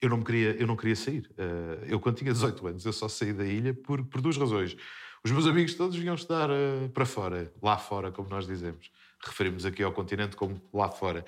[0.00, 1.30] eu, não queria, eu não queria sair.
[1.36, 4.76] Eh, eu, quando tinha 18 anos, eu só saí da ilha por, por duas razões.
[5.24, 8.90] Os meus amigos todos vinham estudar eh, para fora, lá fora, como nós dizemos.
[9.24, 11.24] Referimos aqui ao continente como lá fora.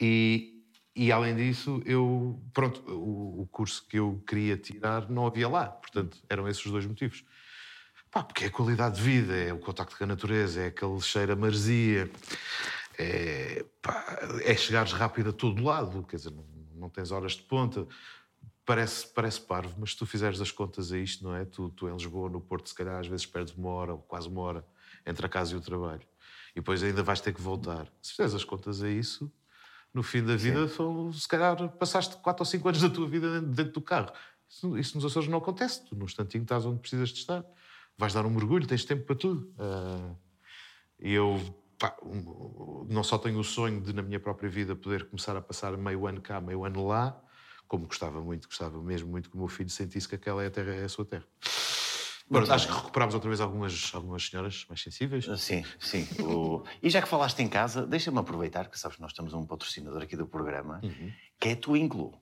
[0.00, 0.62] E,
[0.94, 5.66] e além disso, eu, pronto, o, o curso que eu queria tirar não havia lá.
[5.66, 7.24] Portanto, eram esses os dois motivos.
[8.14, 11.00] Pá, porque é a qualidade de vida, é o contacto com a natureza, é aquele
[11.00, 12.08] cheiro a maresia,
[12.96, 16.44] é, pá, é chegares rápido a todo lado, quer dizer, não,
[16.76, 17.86] não tens horas de ponta.
[18.64, 21.44] Parece, parece parvo, mas se tu fizeres as contas a isto, não é?
[21.44, 24.26] Tu, tu em Lisboa, no Porto, se calhar às vezes perdes uma hora ou quase
[24.28, 24.66] uma hora
[25.06, 26.00] entre a casa e o trabalho.
[26.52, 27.86] E depois ainda vais ter que voltar.
[28.00, 29.30] Se fizeres as contas a isso,
[29.92, 33.40] no fim da vida, são, se calhar passaste 4 ou 5 anos da tua vida
[33.40, 34.12] dentro, do carro.
[34.48, 35.84] Isso, isso nos Açores não acontece.
[35.84, 37.44] Tu, num instantinho, estás onde precisas de estar.
[37.98, 39.52] Vais dar um mergulho, tens tempo para tudo.
[39.58, 40.14] Ah,
[40.98, 41.38] E eu
[41.84, 41.96] pá,
[42.88, 46.06] não só tenho o sonho de, na minha própria vida, poder começar a passar meio
[46.06, 47.20] ano cá, meio ano lá,
[47.68, 50.50] como gostava muito, gostava mesmo muito que o meu filho sentisse que aquela é a,
[50.50, 51.24] terra, é a sua terra.
[52.30, 55.26] Bom, acho que recuperámos outra vez algumas, algumas senhoras mais sensíveis.
[55.38, 56.08] Sim, sim.
[56.22, 56.64] O...
[56.82, 60.02] E já que falaste em casa, deixa-me aproveitar, que sabes que nós temos um patrocinador
[60.02, 61.12] aqui do programa, uhum.
[61.38, 62.18] que é a Twinklo.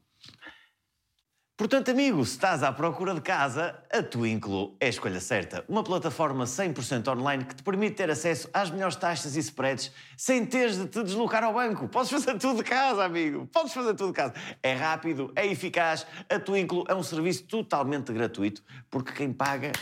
[1.54, 5.62] Portanto, amigo, se estás à procura de casa, a Twinklo é a escolha certa.
[5.68, 10.46] Uma plataforma 100% online que te permite ter acesso às melhores taxas e spreads sem
[10.46, 11.86] teres de te deslocar ao banco.
[11.88, 13.46] Podes fazer tudo de casa, amigo.
[13.52, 14.34] Podes fazer tudo de casa.
[14.62, 16.06] É rápido, é eficaz.
[16.28, 19.72] A Twinklo é um serviço totalmente gratuito, porque quem paga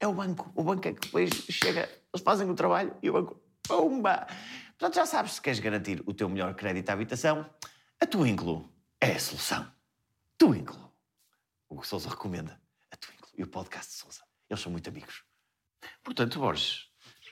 [0.00, 0.50] é o banco.
[0.54, 4.26] O banco é que depois chega, eles fazem o trabalho e o banco, pumba!
[4.76, 7.46] Portanto, já sabes, se queres garantir o teu melhor crédito à habitação,
[8.00, 8.68] a Twinklo
[9.00, 9.66] é a solução.
[10.36, 10.87] Twinklo.
[11.68, 12.58] O Sousa recomenda
[12.90, 14.22] a Twinkle e o podcast de Sousa.
[14.48, 15.22] Eles são muito amigos.
[16.02, 16.86] Portanto, Borges,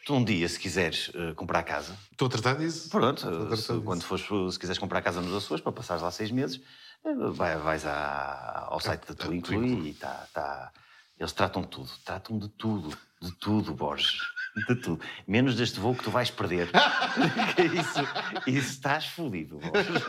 [0.05, 1.97] tu um dia, se quiseres uh, comprar casa.
[2.13, 2.91] Estou a tratar disso.
[2.91, 3.83] Pronto, se, disso.
[3.83, 6.61] quando fores, se quiseres comprar casa nos Açores, para passares lá seis meses,
[7.03, 10.73] uh, vai, vais à, ao site da Twinkle e tá, tá,
[11.19, 11.91] eles tratam de tudo.
[12.05, 12.97] Tratam de tudo.
[13.23, 14.21] De tudo, Borges.
[14.69, 15.01] De tudo.
[15.27, 16.69] Menos deste voo que tu vais perder.
[17.73, 20.03] isso, isso estás fodido, Borges.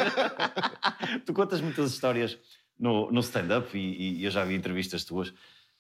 [1.26, 2.38] tu contas muitas histórias
[2.80, 5.30] no, no stand-up e, e, eu já vi entrevistas tuas.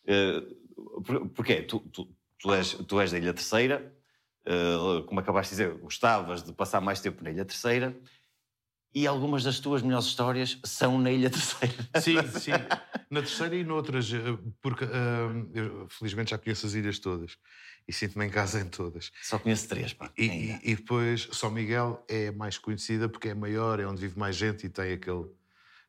[0.05, 1.61] Uh, porquê?
[1.61, 3.93] Tu, tu, tu, és, tu és da Ilha Terceira,
[4.47, 7.95] uh, como acabaste de dizer, gostavas de passar mais tempo na Ilha Terceira
[8.93, 11.75] e algumas das tuas melhores histórias são na Ilha Terceira.
[12.01, 12.51] Sim, sim.
[13.11, 14.17] Na Terceira e noutras, eh,
[14.61, 14.85] porque
[15.53, 17.37] eu, felizmente já conheço as ilhas todas
[17.87, 19.11] e sinto-me em casa em todas.
[19.21, 20.11] Só conheço três, pá.
[20.17, 24.17] E, e, e, depois São Miguel é mais conhecida porque é maior, é onde vive
[24.17, 25.25] mais gente e tem aquele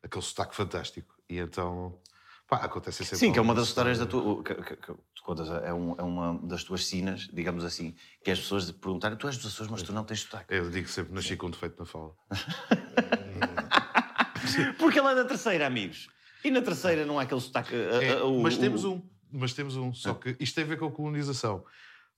[0.03, 1.15] aquele sotaque fantástico.
[1.29, 1.99] E então,
[2.47, 3.17] pá, acontece sempre.
[3.17, 4.43] Sim, que é uma das histórias da tua.
[4.43, 8.29] Que, que, que, tu contas, é, um, é, uma das tuas sinas, digamos assim, que
[8.29, 10.53] é as pessoas perguntarem: tu és dos Açores, mas tu não tens sotaque.
[10.53, 12.13] Eu digo sempre: nasci com defeito na fala.
[14.79, 16.07] Porque ela é da terceira, amigos.
[16.43, 17.75] E na terceira não há aquele sotaque.
[17.75, 19.93] É, o, mas temos um, mas temos um.
[19.93, 21.63] Só que isto tem a ver com a colonização.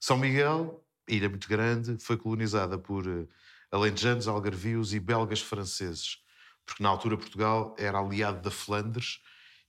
[0.00, 3.28] São Miguel, ilha muito grande, foi colonizada por uh,
[3.70, 6.22] alentejanos, algarvios e belgas franceses
[6.64, 9.20] porque na altura Portugal era aliado da Flandres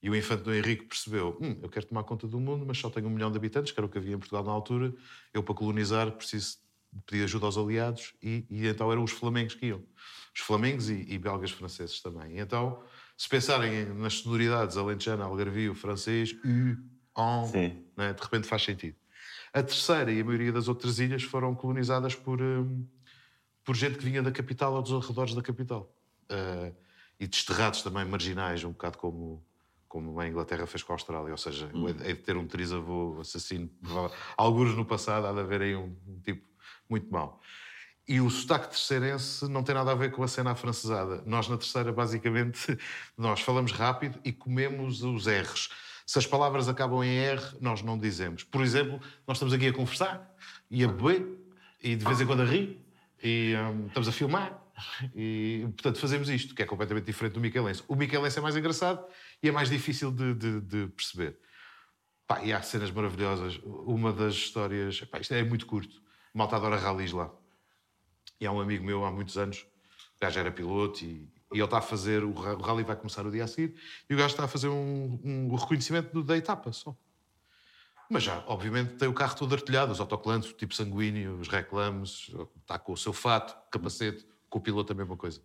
[0.04, 2.90] e o infante do Henrique percebeu: hum, eu quero tomar conta do mundo, mas só
[2.90, 4.92] tenho um milhão de habitantes, que era o que havia em Portugal na altura.
[5.32, 6.58] Eu, para colonizar, preciso
[7.06, 9.82] pedir ajuda aos aliados, e, e então eram os flamengos que iam.
[10.34, 12.36] Os flamengos e, e belgas franceses também.
[12.36, 12.82] E então,
[13.16, 16.76] se pensarem nas sonoridades alentejana, algarvio, francês, u,
[17.16, 17.50] on,
[17.96, 18.96] né, de repente faz sentido.
[19.54, 22.86] A terceira e a maioria das outras ilhas foram colonizadas por, um,
[23.64, 25.96] por gente que vinha da capital ou dos arredores da capital.
[26.24, 26.83] Uh,
[27.18, 29.44] e desterrados também marginais, um bocado como,
[29.88, 31.30] como a Inglaterra fez com a Austrália.
[31.30, 31.88] Ou seja, hum.
[31.88, 33.70] é de ter um trisavô assassino.
[34.36, 36.46] Alguns no passado há de haver aí um, um tipo
[36.88, 37.40] muito mau.
[38.06, 41.22] E o sotaque terceirense não tem nada a ver com a cena afrancesada.
[41.24, 42.78] Nós, na terceira, basicamente,
[43.16, 45.70] nós falamos rápido e comemos os R's.
[46.06, 48.44] Se as palavras acabam em R, nós não dizemos.
[48.44, 50.36] Por exemplo, nós estamos aqui a conversar
[50.70, 51.26] e a beber
[51.82, 52.78] e de vez em quando a rir
[53.22, 54.63] e um, estamos a filmar
[55.14, 57.82] e, portanto, fazemos isto, que é completamente diferente do Michelense.
[57.86, 59.04] O Michelense é mais engraçado
[59.42, 61.38] e é mais difícil de, de, de perceber.
[62.26, 63.60] Pá, e há cenas maravilhosas.
[63.64, 65.00] Uma das histórias...
[65.02, 66.02] Pá, isto é muito curto.
[66.32, 67.30] Malta adora ralis lá.
[68.40, 69.66] E há um amigo meu há muitos anos,
[70.16, 72.24] o gajo era piloto e, e ele está a fazer...
[72.24, 73.76] O rally vai começar o dia a seguir
[74.08, 76.96] e o gajo está a fazer um, um reconhecimento da etapa só.
[78.10, 82.30] Mas já, obviamente, tem o carro todo artilhado, os autocolantes, o tipo sanguíneo, os reclames,
[82.60, 85.42] está com o seu fato, capacete, com o piloto a mesma coisa.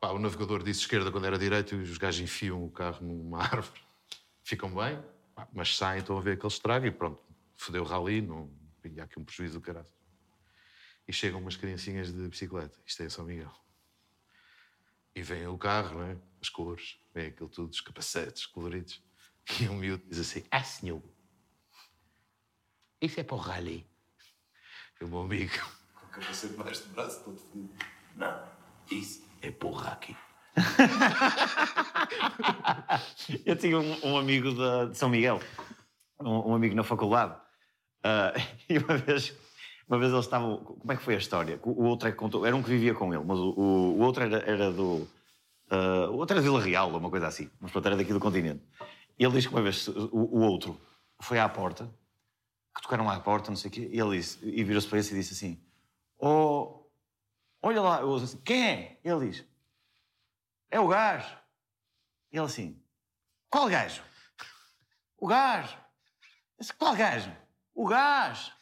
[0.00, 3.36] Pá, o navegador disse esquerda quando era direito e os gajos enfiam o carro numa
[3.44, 3.82] árvore.
[4.42, 4.98] Ficam bem,
[5.34, 7.22] pá, mas saem, estão a ver aquele estrago e pronto,
[7.54, 8.50] fodeu o rally, não
[8.82, 9.92] vinha aqui um prejuízo do caralho.
[11.06, 13.52] E chegam umas criancinhas de bicicleta, isto é São Miguel.
[15.14, 16.18] E vem o carro, né?
[16.40, 19.02] as cores, vem aquilo tudo, os capacetes coloridos.
[19.60, 21.02] E um miúdo diz assim: Ah, senhor,
[23.02, 23.86] isso é para o rally.
[24.98, 25.52] E o meu amigo.
[25.94, 27.97] Com o capacete mais de braço todo fedido.
[28.18, 28.38] Não,
[28.90, 30.16] isso é porra aqui.
[33.46, 35.40] eu tinha um, um amigo de, São Miguel,
[36.20, 37.34] um, um amigo na faculdade,
[38.04, 38.34] uh,
[38.68, 39.32] e uma vez,
[39.88, 40.58] uma vez eles estavam.
[40.58, 41.60] Como é que foi a história?
[41.62, 44.24] O outro é que contou, era um que vivia com ele, mas o, o, outro
[44.24, 45.06] era, era do.
[45.70, 48.18] Uh, o outro era de Vila Real, uma coisa assim, mas pronto, era daqui do
[48.18, 48.64] continente.
[49.16, 50.76] E ele diz que uma vez o, o outro
[51.20, 51.88] foi à porta,
[52.74, 55.14] que tocaram à porta, não sei o quê, e ele disse, e virou-se para esse
[55.14, 55.62] e disse assim:
[56.18, 56.77] Oh,
[57.60, 59.00] Olha lá, eu assim, quem é?
[59.04, 59.44] Ele diz,
[60.70, 61.36] é o gajo.
[62.30, 62.80] Ele assim,
[63.50, 64.02] qual gajo?
[65.16, 65.76] O gajo.
[66.58, 67.34] Disse, qual gajo?
[67.74, 68.52] O gajo.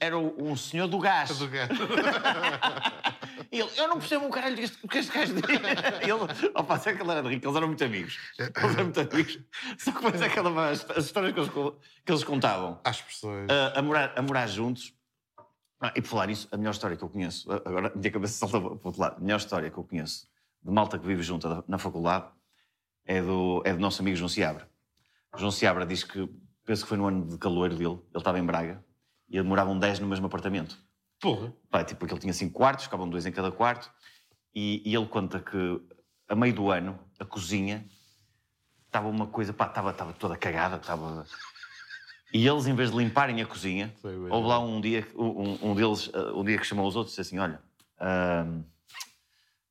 [0.00, 1.38] Era o, um senhor do gás.
[1.38, 1.70] Do gás.
[3.50, 5.44] Ele, eu não percebo o caralho deste, o que este gajo diz.
[6.02, 8.18] Ele, opa, sei que ele era de rico, eles eram muito amigos.
[8.38, 9.38] Eles eram muito amigos.
[9.78, 11.50] Só que depois aquela, as, as histórias que eles,
[12.04, 12.80] que eles contavam.
[12.84, 13.48] Às pessoas.
[13.48, 14.92] a, a morar, a morar juntos.
[15.84, 18.32] Ah, e por falar nisso, a melhor história que eu conheço, agora a minha cabeça
[18.38, 20.26] salta para o outro lado, a melhor história que eu conheço
[20.62, 22.24] de malta que vive junto na faculdade
[23.04, 24.66] é do, é do nosso amigo João Seabra.
[25.36, 26.26] João Seabra diz que,
[26.64, 28.82] penso que foi no ano de calor dele, ele estava em Braga
[29.28, 30.82] e moravam 10 no mesmo apartamento.
[31.20, 31.54] Porra.
[31.68, 33.92] Pá, tipo, porque ele tinha cinco quartos, ficavam dois em cada quarto,
[34.54, 35.82] e, e ele conta que
[36.26, 37.86] a meio do ano, a cozinha
[38.86, 41.26] estava uma coisa, pá, estava, estava toda cagada, estava.
[42.34, 46.08] E eles, em vez de limparem a cozinha, houve lá um dia, um, um deles,
[46.08, 47.60] uh, um dia que chamou os outros e disse assim: Olha,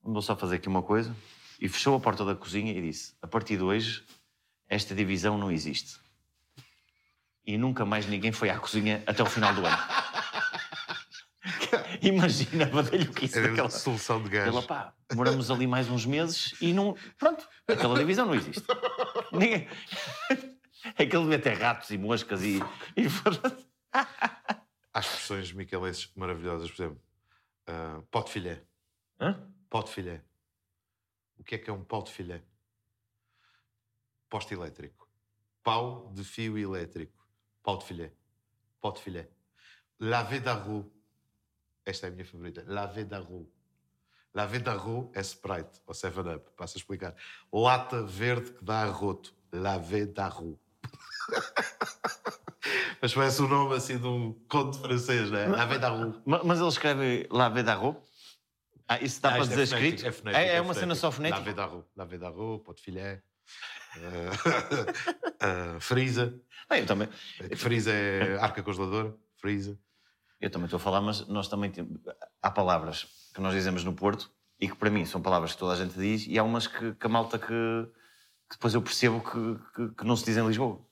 [0.01, 1.13] vou só fazer aqui uma coisa.
[1.59, 4.05] E fechou a porta da cozinha e disse: A partir de hoje,
[4.69, 5.99] esta divisão não existe.
[7.45, 9.77] E nunca mais ninguém foi à cozinha até o final do ano.
[12.01, 13.69] Imagina a badalhoquice Era daquela...
[13.69, 14.53] solução de gás.
[14.53, 16.95] Ele, pá, moramos ali mais uns meses e não...
[17.17, 18.63] Pronto, aquela divisão não existe.
[19.33, 19.67] Ninguém...
[20.99, 22.59] Aquele devia ter ratos e moscas e...
[22.97, 23.07] e...
[24.93, 27.01] Há expressões miquelenses maravilhosas, por exemplo.
[27.67, 28.63] ah, pó de filé.
[29.19, 29.51] Hã?
[29.69, 30.23] Pó de filé.
[31.37, 32.43] O que é que é um pau de filé?
[34.29, 35.09] Poste elétrico.
[35.61, 37.27] Pau de fio elétrico.
[37.61, 38.13] Pau de filé.
[38.79, 39.29] Pó de filé.
[39.99, 40.91] Lavé da rue.
[41.85, 42.63] Esta é a minha favorita.
[42.67, 43.47] Lavé da rue.
[44.33, 46.51] Lavé da rue é Sprite, ou 7-Up.
[46.55, 47.15] Passo a explicar.
[47.51, 49.35] Lata verde que dá arroto.
[49.51, 50.57] Lavé da rue.
[53.01, 55.47] Mas parece o nome assim de um conto francês, não é?
[55.47, 56.13] Lavé da rue.
[56.25, 58.01] Ma- Mas ele escreve La Vedarro?
[58.87, 60.07] Ah, isso dá Ah, para isto dizer fonético, escrito?
[60.07, 61.39] É, fonético, é, é uma cena só fonética?
[61.39, 61.83] Lavé da rue.
[61.95, 63.21] Lavé da rue, pó de filé.
[63.97, 66.39] Uh, frisa.
[66.69, 67.07] Ah, eu também.
[67.55, 69.13] Frisa é arca congeladora.
[69.37, 69.77] Frisa.
[70.39, 71.99] Eu também estou a falar, mas nós também temos...
[72.41, 75.73] Há palavras que nós dizemos no Porto e que para mim são palavras que toda
[75.73, 79.21] a gente diz e há umas que, que a malta que, que depois eu percebo
[79.21, 80.85] que, que, que não se diz em Lisboa.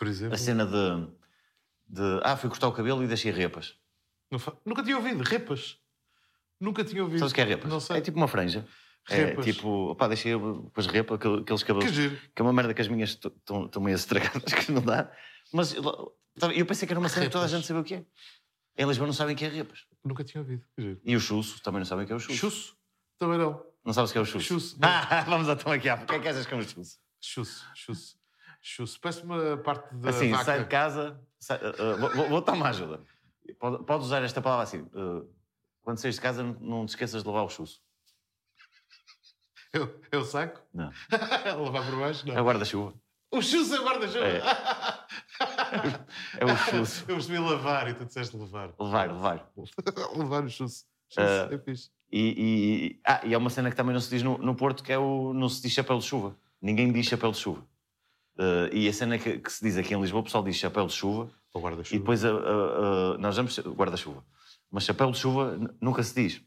[0.00, 0.34] Por exemplo.
[0.34, 1.06] A cena de,
[1.86, 2.20] de...
[2.24, 3.76] Ah, fui cortar o cabelo e deixei repas.
[4.38, 5.22] Fa- Nunca tinha ouvido.
[5.22, 5.76] Repas.
[6.58, 7.18] Nunca tinha ouvido.
[7.18, 7.70] Sabes o que é repas?
[7.70, 7.98] Não sei.
[7.98, 8.66] É tipo uma franja.
[9.06, 9.46] Repas.
[9.46, 9.94] É tipo...
[9.96, 11.90] Pá, deixei depois repa, aquele- aqueles cabelos...
[11.90, 12.08] Que.
[12.34, 15.12] Que é uma merda que as minhas estão meio estragadas, que não dá.
[15.52, 18.04] Mas eu pensei que era uma cena que toda a gente sabia o que é.
[18.78, 19.84] Em Lisboa não sabem o que é repas.
[20.02, 20.64] Nunca tinha ouvido.
[21.04, 22.38] E o chusso também não sabem o que é o chusso.
[22.38, 22.76] Chusso.
[23.18, 23.62] Também não.
[23.84, 24.46] Não sabes o que é o chusso?
[24.46, 24.78] Chusso.
[24.80, 25.90] Ah, vamos então aqui.
[25.90, 26.98] O que é que achas que é um chusso?
[27.20, 27.66] Chusso.
[27.74, 28.19] Chusso.
[28.60, 29.00] Chusso.
[29.00, 30.44] Parece uma parte da Assim, vaca.
[30.44, 31.20] sai de casa...
[31.38, 33.00] sai- uh, uh, vou- vou- dar uma ajuda.
[33.58, 34.80] Pode- Podes usar esta palavra assim.
[34.94, 35.28] uh,
[35.82, 37.80] quando saís de casa, não- não te esqueças de levar o chusso.
[39.72, 40.60] Eu, eu saco?
[40.74, 40.90] Não.
[41.64, 42.26] Levar por baixo?
[42.26, 42.34] Não.
[42.36, 42.92] É o guarda-chuva.
[43.30, 44.26] O chusso é guarda-chuva.
[44.26, 44.42] É.
[46.40, 47.04] É o chusso.
[47.08, 48.72] Eu percebi lavar e tu disseste levar.
[48.78, 49.52] Levar, levar.
[50.16, 50.84] levar o chusso.
[51.08, 51.20] Chusso
[51.54, 51.90] é fixe.
[52.12, 52.34] E,
[52.96, 54.92] e- ah, e há uma cena que também não se diz no, no Porto, que
[54.92, 56.36] é o não se diz chapéu de chuva.
[56.60, 57.64] Ninguém diz chapéu de chuva.
[58.40, 60.86] Uh, e a cena que, que se diz aqui em Lisboa, o pessoal diz chapéu
[60.86, 61.94] de chuva Ou guarda-chuva.
[61.94, 64.24] e depois a- a- a- nós vamos guarda-chuva.
[64.70, 66.40] Mas chapéu de chuva nunca se diz.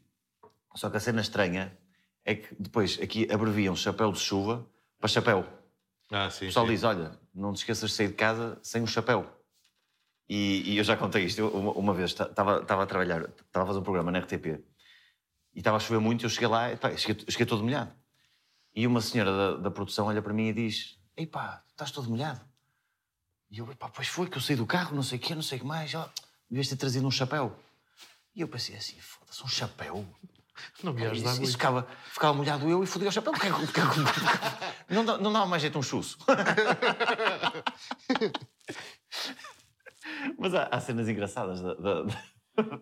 [0.74, 1.76] Só que a cena estranha
[2.24, 4.66] é que depois aqui abreviam chapéu de chuva
[4.98, 5.46] para chapéu.
[6.10, 6.46] Ah, sim.
[6.46, 6.72] O pessoal sim.
[6.72, 9.30] diz: olha, não te esqueças de sair de casa sem um chapéu.
[10.28, 11.38] E, e eu já contei isto.
[11.38, 14.46] Eu, uma, uma vez estava a trabalhar, estava a fazer um programa na RTP
[15.54, 16.22] e estava a chover muito.
[16.22, 17.92] e Eu cheguei lá, e, pá, cheguei, cheguei todo molhado.
[18.74, 22.10] E uma senhora da, da produção olha para mim e diz: Ei pá, estás todo
[22.10, 22.40] molhado.
[23.50, 25.42] E eu, pá, pois foi que eu saí do carro, não sei o quê, não
[25.42, 25.94] sei o que mais.
[25.94, 26.08] Ó,
[26.50, 27.56] devias ter trazido um chapéu.
[28.34, 30.04] E eu pensei assim: foda-se, um chapéu?
[30.82, 31.52] Não me Isso, ajuda isso muito.
[31.52, 33.32] ficava, ficava molhado eu e fodia o chapéu.
[33.32, 36.18] Porque, porque, porque, não, dá, não dava mais jeito um chusso.
[40.38, 41.60] Mas há, há cenas engraçadas.
[41.60, 42.20] da- da- da-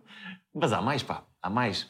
[0.55, 1.25] Mas há mais, pá.
[1.41, 1.89] Há mais.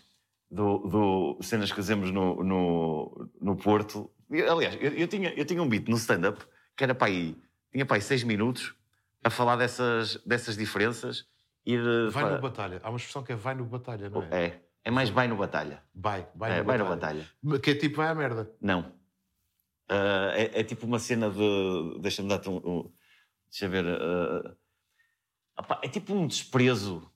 [0.50, 4.10] Do, do cenas que fazemos no, no, no Porto.
[4.32, 6.44] Eu- Aliás, eu, eu tinha, eu tinha um beat no stand-up
[6.76, 7.36] que era para aí.
[7.70, 8.74] Tinha para aí seis minutos
[9.22, 11.26] a falar dessas, dessas diferenças.
[11.64, 12.80] Ir, Vai pá, no batalha.
[12.82, 14.46] Há uma expressão que é vai no batalha, não é?
[14.46, 15.82] é, é mais vai no batalha.
[15.94, 17.28] Vai, vai, É, no vai no batalha.
[17.44, 17.60] batalha.
[17.60, 18.50] Que é tipo vai à merda.
[18.60, 18.92] Não.
[19.88, 21.98] Ah, é, é tipo uma cena de.
[22.00, 22.56] Deixa-me dar-te um.
[22.56, 22.92] um-
[23.50, 23.84] deixa ver.
[23.86, 24.56] ah,
[25.58, 27.08] opá, é tipo um desprezo.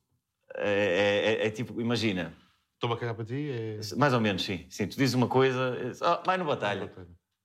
[0.55, 2.33] É, é- é- é tipo, imagina.
[2.76, 3.50] Estou-me a cagar para ti.
[3.50, 3.80] É...
[3.96, 4.66] Mais ou menos, sim.
[4.68, 6.92] sim tu dizes uma coisa, ah, vai no batalha.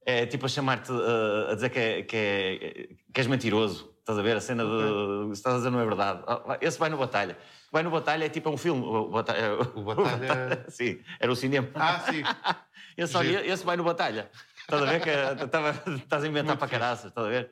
[0.06, 3.90] É tipo a chamar-te, ah, a dizer que, é, que, é, que és mentiroso.
[4.00, 4.36] Estás a ver?
[4.36, 5.28] A cena de.
[5.28, 6.24] se Estás a dizer não é verdade.
[6.46, 7.38] Vai- esse vai no batalha.
[7.72, 8.84] Vai no batalha é tipo um filme.
[8.84, 9.54] O batalha.
[9.76, 11.70] O Batalha- sim, era o cinema.
[11.76, 12.24] Ah, sim.
[12.98, 14.30] Esse, olha, esse vai no batalha.
[14.60, 17.52] Estás a ver que é- tava- estás a inventar Muito para caraças, estás a ver?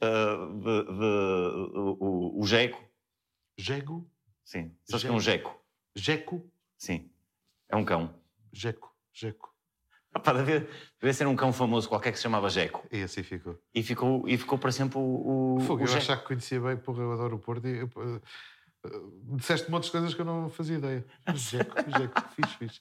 [0.00, 2.80] Ah, de- de- o, o- o Jeco,
[3.58, 4.08] Jego.
[4.44, 4.72] sim.
[4.84, 5.60] Sabes que é um Jeco?
[5.96, 6.48] Jeco.
[6.82, 7.08] Sim.
[7.68, 8.12] É um cão.
[8.52, 9.54] Jeco, Jeco.
[10.24, 10.68] Deve,
[11.00, 12.84] deve ser um cão famoso qualquer que se chamava Jeco.
[12.90, 13.56] E assim ficou.
[13.72, 16.76] E ficou, e ficou para sempre o, o, Fogo, o eu achava que conhecia bem,
[16.76, 17.78] porra, eu adoro o Porto e...
[17.78, 18.20] eu, eh,
[18.86, 19.00] eh,
[19.36, 21.06] disseste montes de coisas que eu não fazia ideia.
[21.32, 22.80] Jeco, Jeco, fixe, fixe.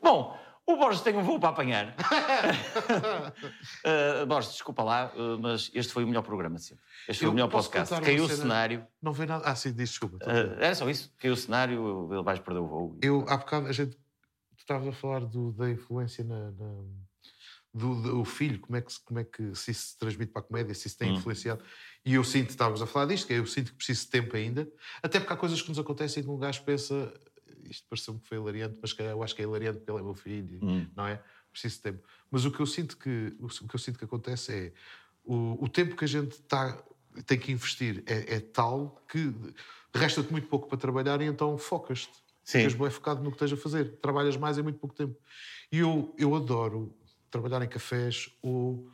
[0.00, 1.94] Bom, o Borges tem um voo para apanhar.
[3.84, 6.84] Uh, Borges, desculpa lá, uh, mas este foi o melhor programa de sempre.
[7.08, 8.00] Este foi Eu o melhor podcast.
[8.00, 8.86] Caiu o cenário.
[9.02, 9.44] Não vê nada.
[9.46, 10.16] Ah, sim, diz desculpa.
[10.24, 11.12] uh, era só isso.
[11.18, 12.98] Caiu o cenário, ele vais perder o voo.
[13.02, 13.92] Eu, há bocado, a gente.
[13.96, 16.50] Tu estavas a falar do, da influência na.
[16.52, 16.84] na-
[17.76, 20.42] do, do filho, como é, que, se- como é que se isso se transmite para
[20.42, 21.16] a comédia, se isso tem Hum.
[21.16, 21.60] influenciado.
[22.04, 24.68] E eu sinto, estávamos a falar disto, que eu sinto que preciso de tempo ainda,
[25.02, 27.12] até porque há coisas que nos acontecem que um gajo pensa.
[27.68, 30.14] Isto pareceu-me que foi hilariante, mas eu acho que é hilariante porque ele é meu
[30.14, 30.86] filho, Hum.
[30.96, 31.22] não é?
[31.50, 32.08] Preciso de tempo.
[32.30, 34.72] Mas o que eu sinto que, o, que, eu sinto que acontece é
[35.24, 36.82] o, o tempo que a gente tá,
[37.26, 39.32] tem que investir é, é tal que
[39.94, 42.12] resta-te muito pouco para trabalhar e então focas-te.
[42.42, 42.58] Sim.
[42.58, 43.96] Ficas bem focado no que estás a fazer.
[44.00, 45.16] Trabalhas mais em muito pouco tempo.
[45.72, 46.94] E eu, eu adoro
[47.30, 48.90] trabalhar em cafés ou,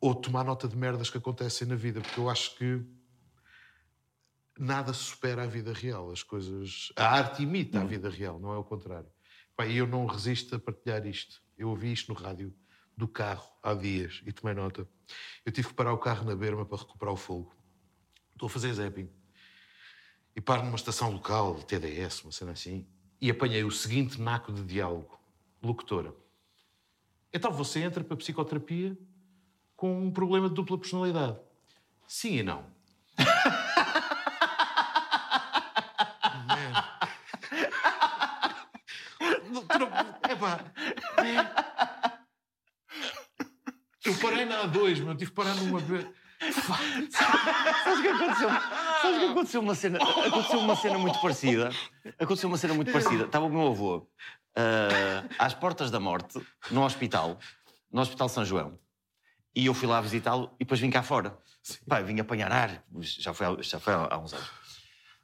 [0.00, 2.80] ou tomar nota de merdas que acontecem na vida, porque eu acho que
[4.58, 6.10] nada supera a vida real.
[6.10, 6.92] As coisas.
[6.96, 9.10] A arte imita a vida real, não é o contrário.
[9.66, 11.40] E eu não resisto a partilhar isto.
[11.56, 12.52] Eu ouvi isto no rádio
[12.96, 14.88] do carro há dias e tomei nota.
[15.44, 17.54] Eu tive que parar o carro na berma para recuperar o fogo.
[18.32, 19.08] Estou a fazer zapping.
[20.34, 22.86] E paro numa estação local, TDS, uma cena assim,
[23.20, 25.20] e apanhei o seguinte naco de diálogo.
[25.62, 26.12] Locutora.
[27.32, 28.98] Então você entra para a psicoterapia
[29.76, 31.38] com um problema de dupla personalidade.
[32.08, 32.66] Sim e não.
[40.28, 40.58] É pá.
[44.04, 45.16] Eu parei na A2, meu.
[45.16, 46.06] Tive que parar numa vez.
[47.12, 48.48] Sabes o que aconteceu?
[48.50, 49.98] Sabes o que aconteceu uma cena?
[50.02, 51.70] Aconteceu uma cena muito parecida.
[52.18, 53.24] Aconteceu uma cena muito parecida.
[53.24, 54.08] Estava o meu avô
[54.56, 57.38] ah, às portas da morte, no hospital,
[57.92, 58.76] no Hospital São João.
[59.54, 61.38] E eu fui lá visitá-lo e depois vim cá fora.
[61.86, 64.50] Pá, vim apanhar ar, já foi, há- já foi há uns anos.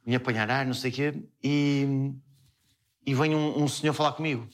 [0.05, 1.85] Vim apanhar ar, não sei o quê, e,
[3.05, 4.47] e vem um, um senhor falar comigo.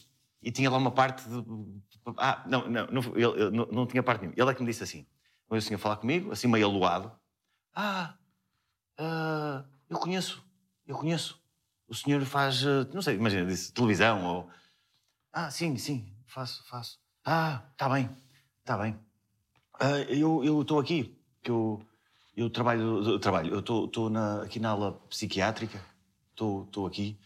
[0.45, 1.43] E tinha lá uma parte de.
[2.17, 4.39] Ah, não, não, não, ele, ele não, não tinha parte nenhuma.
[4.39, 5.07] Ele é que me disse assim:
[5.49, 7.11] veio o senhor falar comigo, assim meio aluado.
[7.73, 8.13] Ah,
[8.95, 10.45] ah, eu conheço,
[10.85, 11.41] eu conheço.
[11.87, 14.49] O senhor faz, ah, não sei, imagina, disse televisão ou.
[15.33, 16.99] Ah, sim, sim, faço, faço.
[17.25, 18.07] Ah, está bem,
[18.59, 18.99] está bem.
[19.79, 21.83] Ah, eu estou aqui, que eu,
[22.37, 24.11] eu trabalho, eu trabalho, eu estou
[24.43, 25.83] aqui na ala psiquiátrica,
[26.29, 27.17] estou aqui.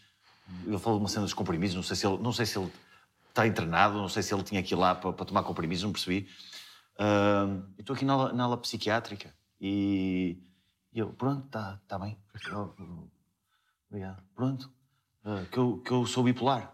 [0.66, 2.72] Ele falou de uma cena dos comprimidos, não sei se ele, não sei se ele
[3.30, 5.92] está internado, não sei se ele tinha que ir lá para, para tomar comprimidos, não
[5.92, 6.28] percebi.
[6.98, 10.38] Eu estou aqui na ala, na ala psiquiátrica e,
[10.92, 12.18] e eu, pronto, está tá bem.
[12.46, 13.10] Eu- eu-
[13.88, 14.22] Obrigado.
[14.36, 14.70] Pronto,
[15.24, 16.72] ah, que, eu, que eu sou bipolar.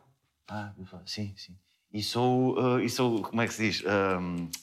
[0.49, 0.73] Ah,
[1.07, 1.57] sim, sim.
[1.92, 3.85] E sou, ah, e sou, como é que se diz?
[3.87, 4.19] Ah,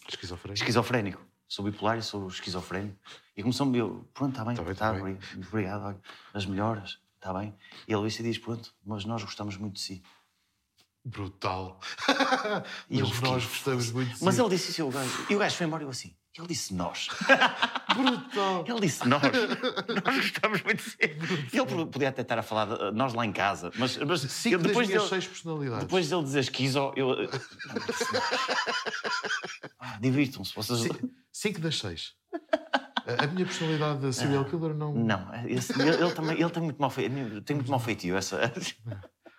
[0.08, 0.60] Esquizofrénico.
[0.62, 1.26] esquizofrénico.
[1.48, 2.98] Sou bipolar e sou esquizofrénico.
[3.36, 5.14] E começou-me, eu, pronto, está bem, Tá bem, tá, tá bem.
[5.16, 6.02] obri- obrigado, olha,
[6.34, 7.56] as melhoras, está bem.
[7.88, 10.04] E a Luísa diz, pronto, mas nós gostamos muito de si.
[11.06, 11.80] Brutal.
[12.90, 15.26] E eu Mas fiquei, nós gostamos muito de Mas ele disse isso ao gajo.
[15.30, 17.08] E o gajo foi embora e eu assim, ele disse nós.
[17.96, 18.64] Brutal.
[18.68, 19.22] Ele disse nós.
[20.06, 20.98] nós gostamos muito de si.
[21.02, 24.64] Ele podia até estar a falar de nós lá em casa, mas, mas Cinco ele,
[24.64, 25.84] das depois, minhas dele, seis personalidades.
[25.86, 27.08] depois dele dizer esquizo, eu...
[27.10, 28.24] Não, disse nós.
[29.80, 30.80] Ah, Divirtam-se, vocês...
[30.80, 32.14] Ci- Cinco das seis.
[33.06, 34.94] A- A minha personalidade de serial killer não.
[34.94, 37.42] Não, esse- ele, ele também ele tem muito mal feitio.
[37.42, 38.40] Tem muito mal feitio essa.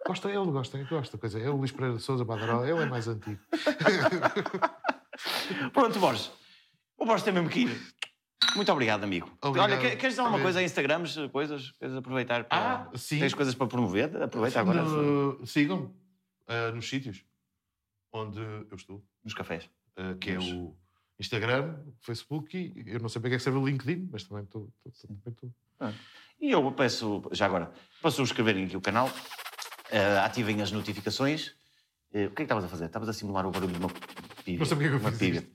[0.06, 1.18] Gosta, ele gosta, gosta.
[1.18, 1.38] Coisa.
[1.40, 3.40] É o Luís Pereira de Souza Badaró, ele é mais antigo.
[5.72, 6.30] Pronto, Borges.
[6.98, 7.80] O Borges tem mesmo que ir.
[8.56, 9.30] Muito obrigado, amigo.
[9.42, 9.70] Obrigado.
[9.72, 11.72] Olha, quer- queres dizer alguma coisa a Instagrams, coisas?
[11.72, 12.88] Queres aproveitar para.
[12.92, 13.18] Ah, sim.
[13.18, 14.22] Tens coisas para promover?
[14.22, 14.82] Aproveita agora.
[14.82, 15.90] No- Sigam-me
[16.46, 17.24] ah, nos sítios
[18.12, 19.68] onde eu estou, Nos cafés.
[19.96, 20.76] ah, que é Nos- o
[21.18, 24.24] Instagram, o Facebook e eu não sei para que é que serve o LinkedIn, mas
[24.24, 24.70] também estou.
[25.00, 25.52] também estou.
[26.40, 29.10] E eu peço, já agora, para subscreverem aqui o canal,
[29.94, 31.52] eh, ativem as notificações.
[32.12, 32.86] Eh, o que é que estavas a fazer?
[32.86, 33.88] Estavas a simular o barulho de uma
[34.44, 34.58] pívia.
[34.58, 35.44] Não sei porque é que eu uma fiz.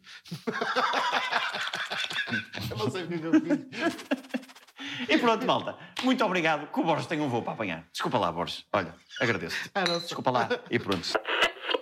[2.69, 3.59] Eu não sei porque é que eu fiz.
[5.07, 5.77] E pronto, malta.
[6.03, 6.67] Muito obrigado.
[6.67, 7.87] Que o Borges tem um voo para apanhar.
[7.91, 8.65] Desculpa lá, Borges.
[8.73, 9.55] Olha, agradeço.
[9.73, 10.49] Ah, Desculpa lá.
[10.69, 11.07] E pronto.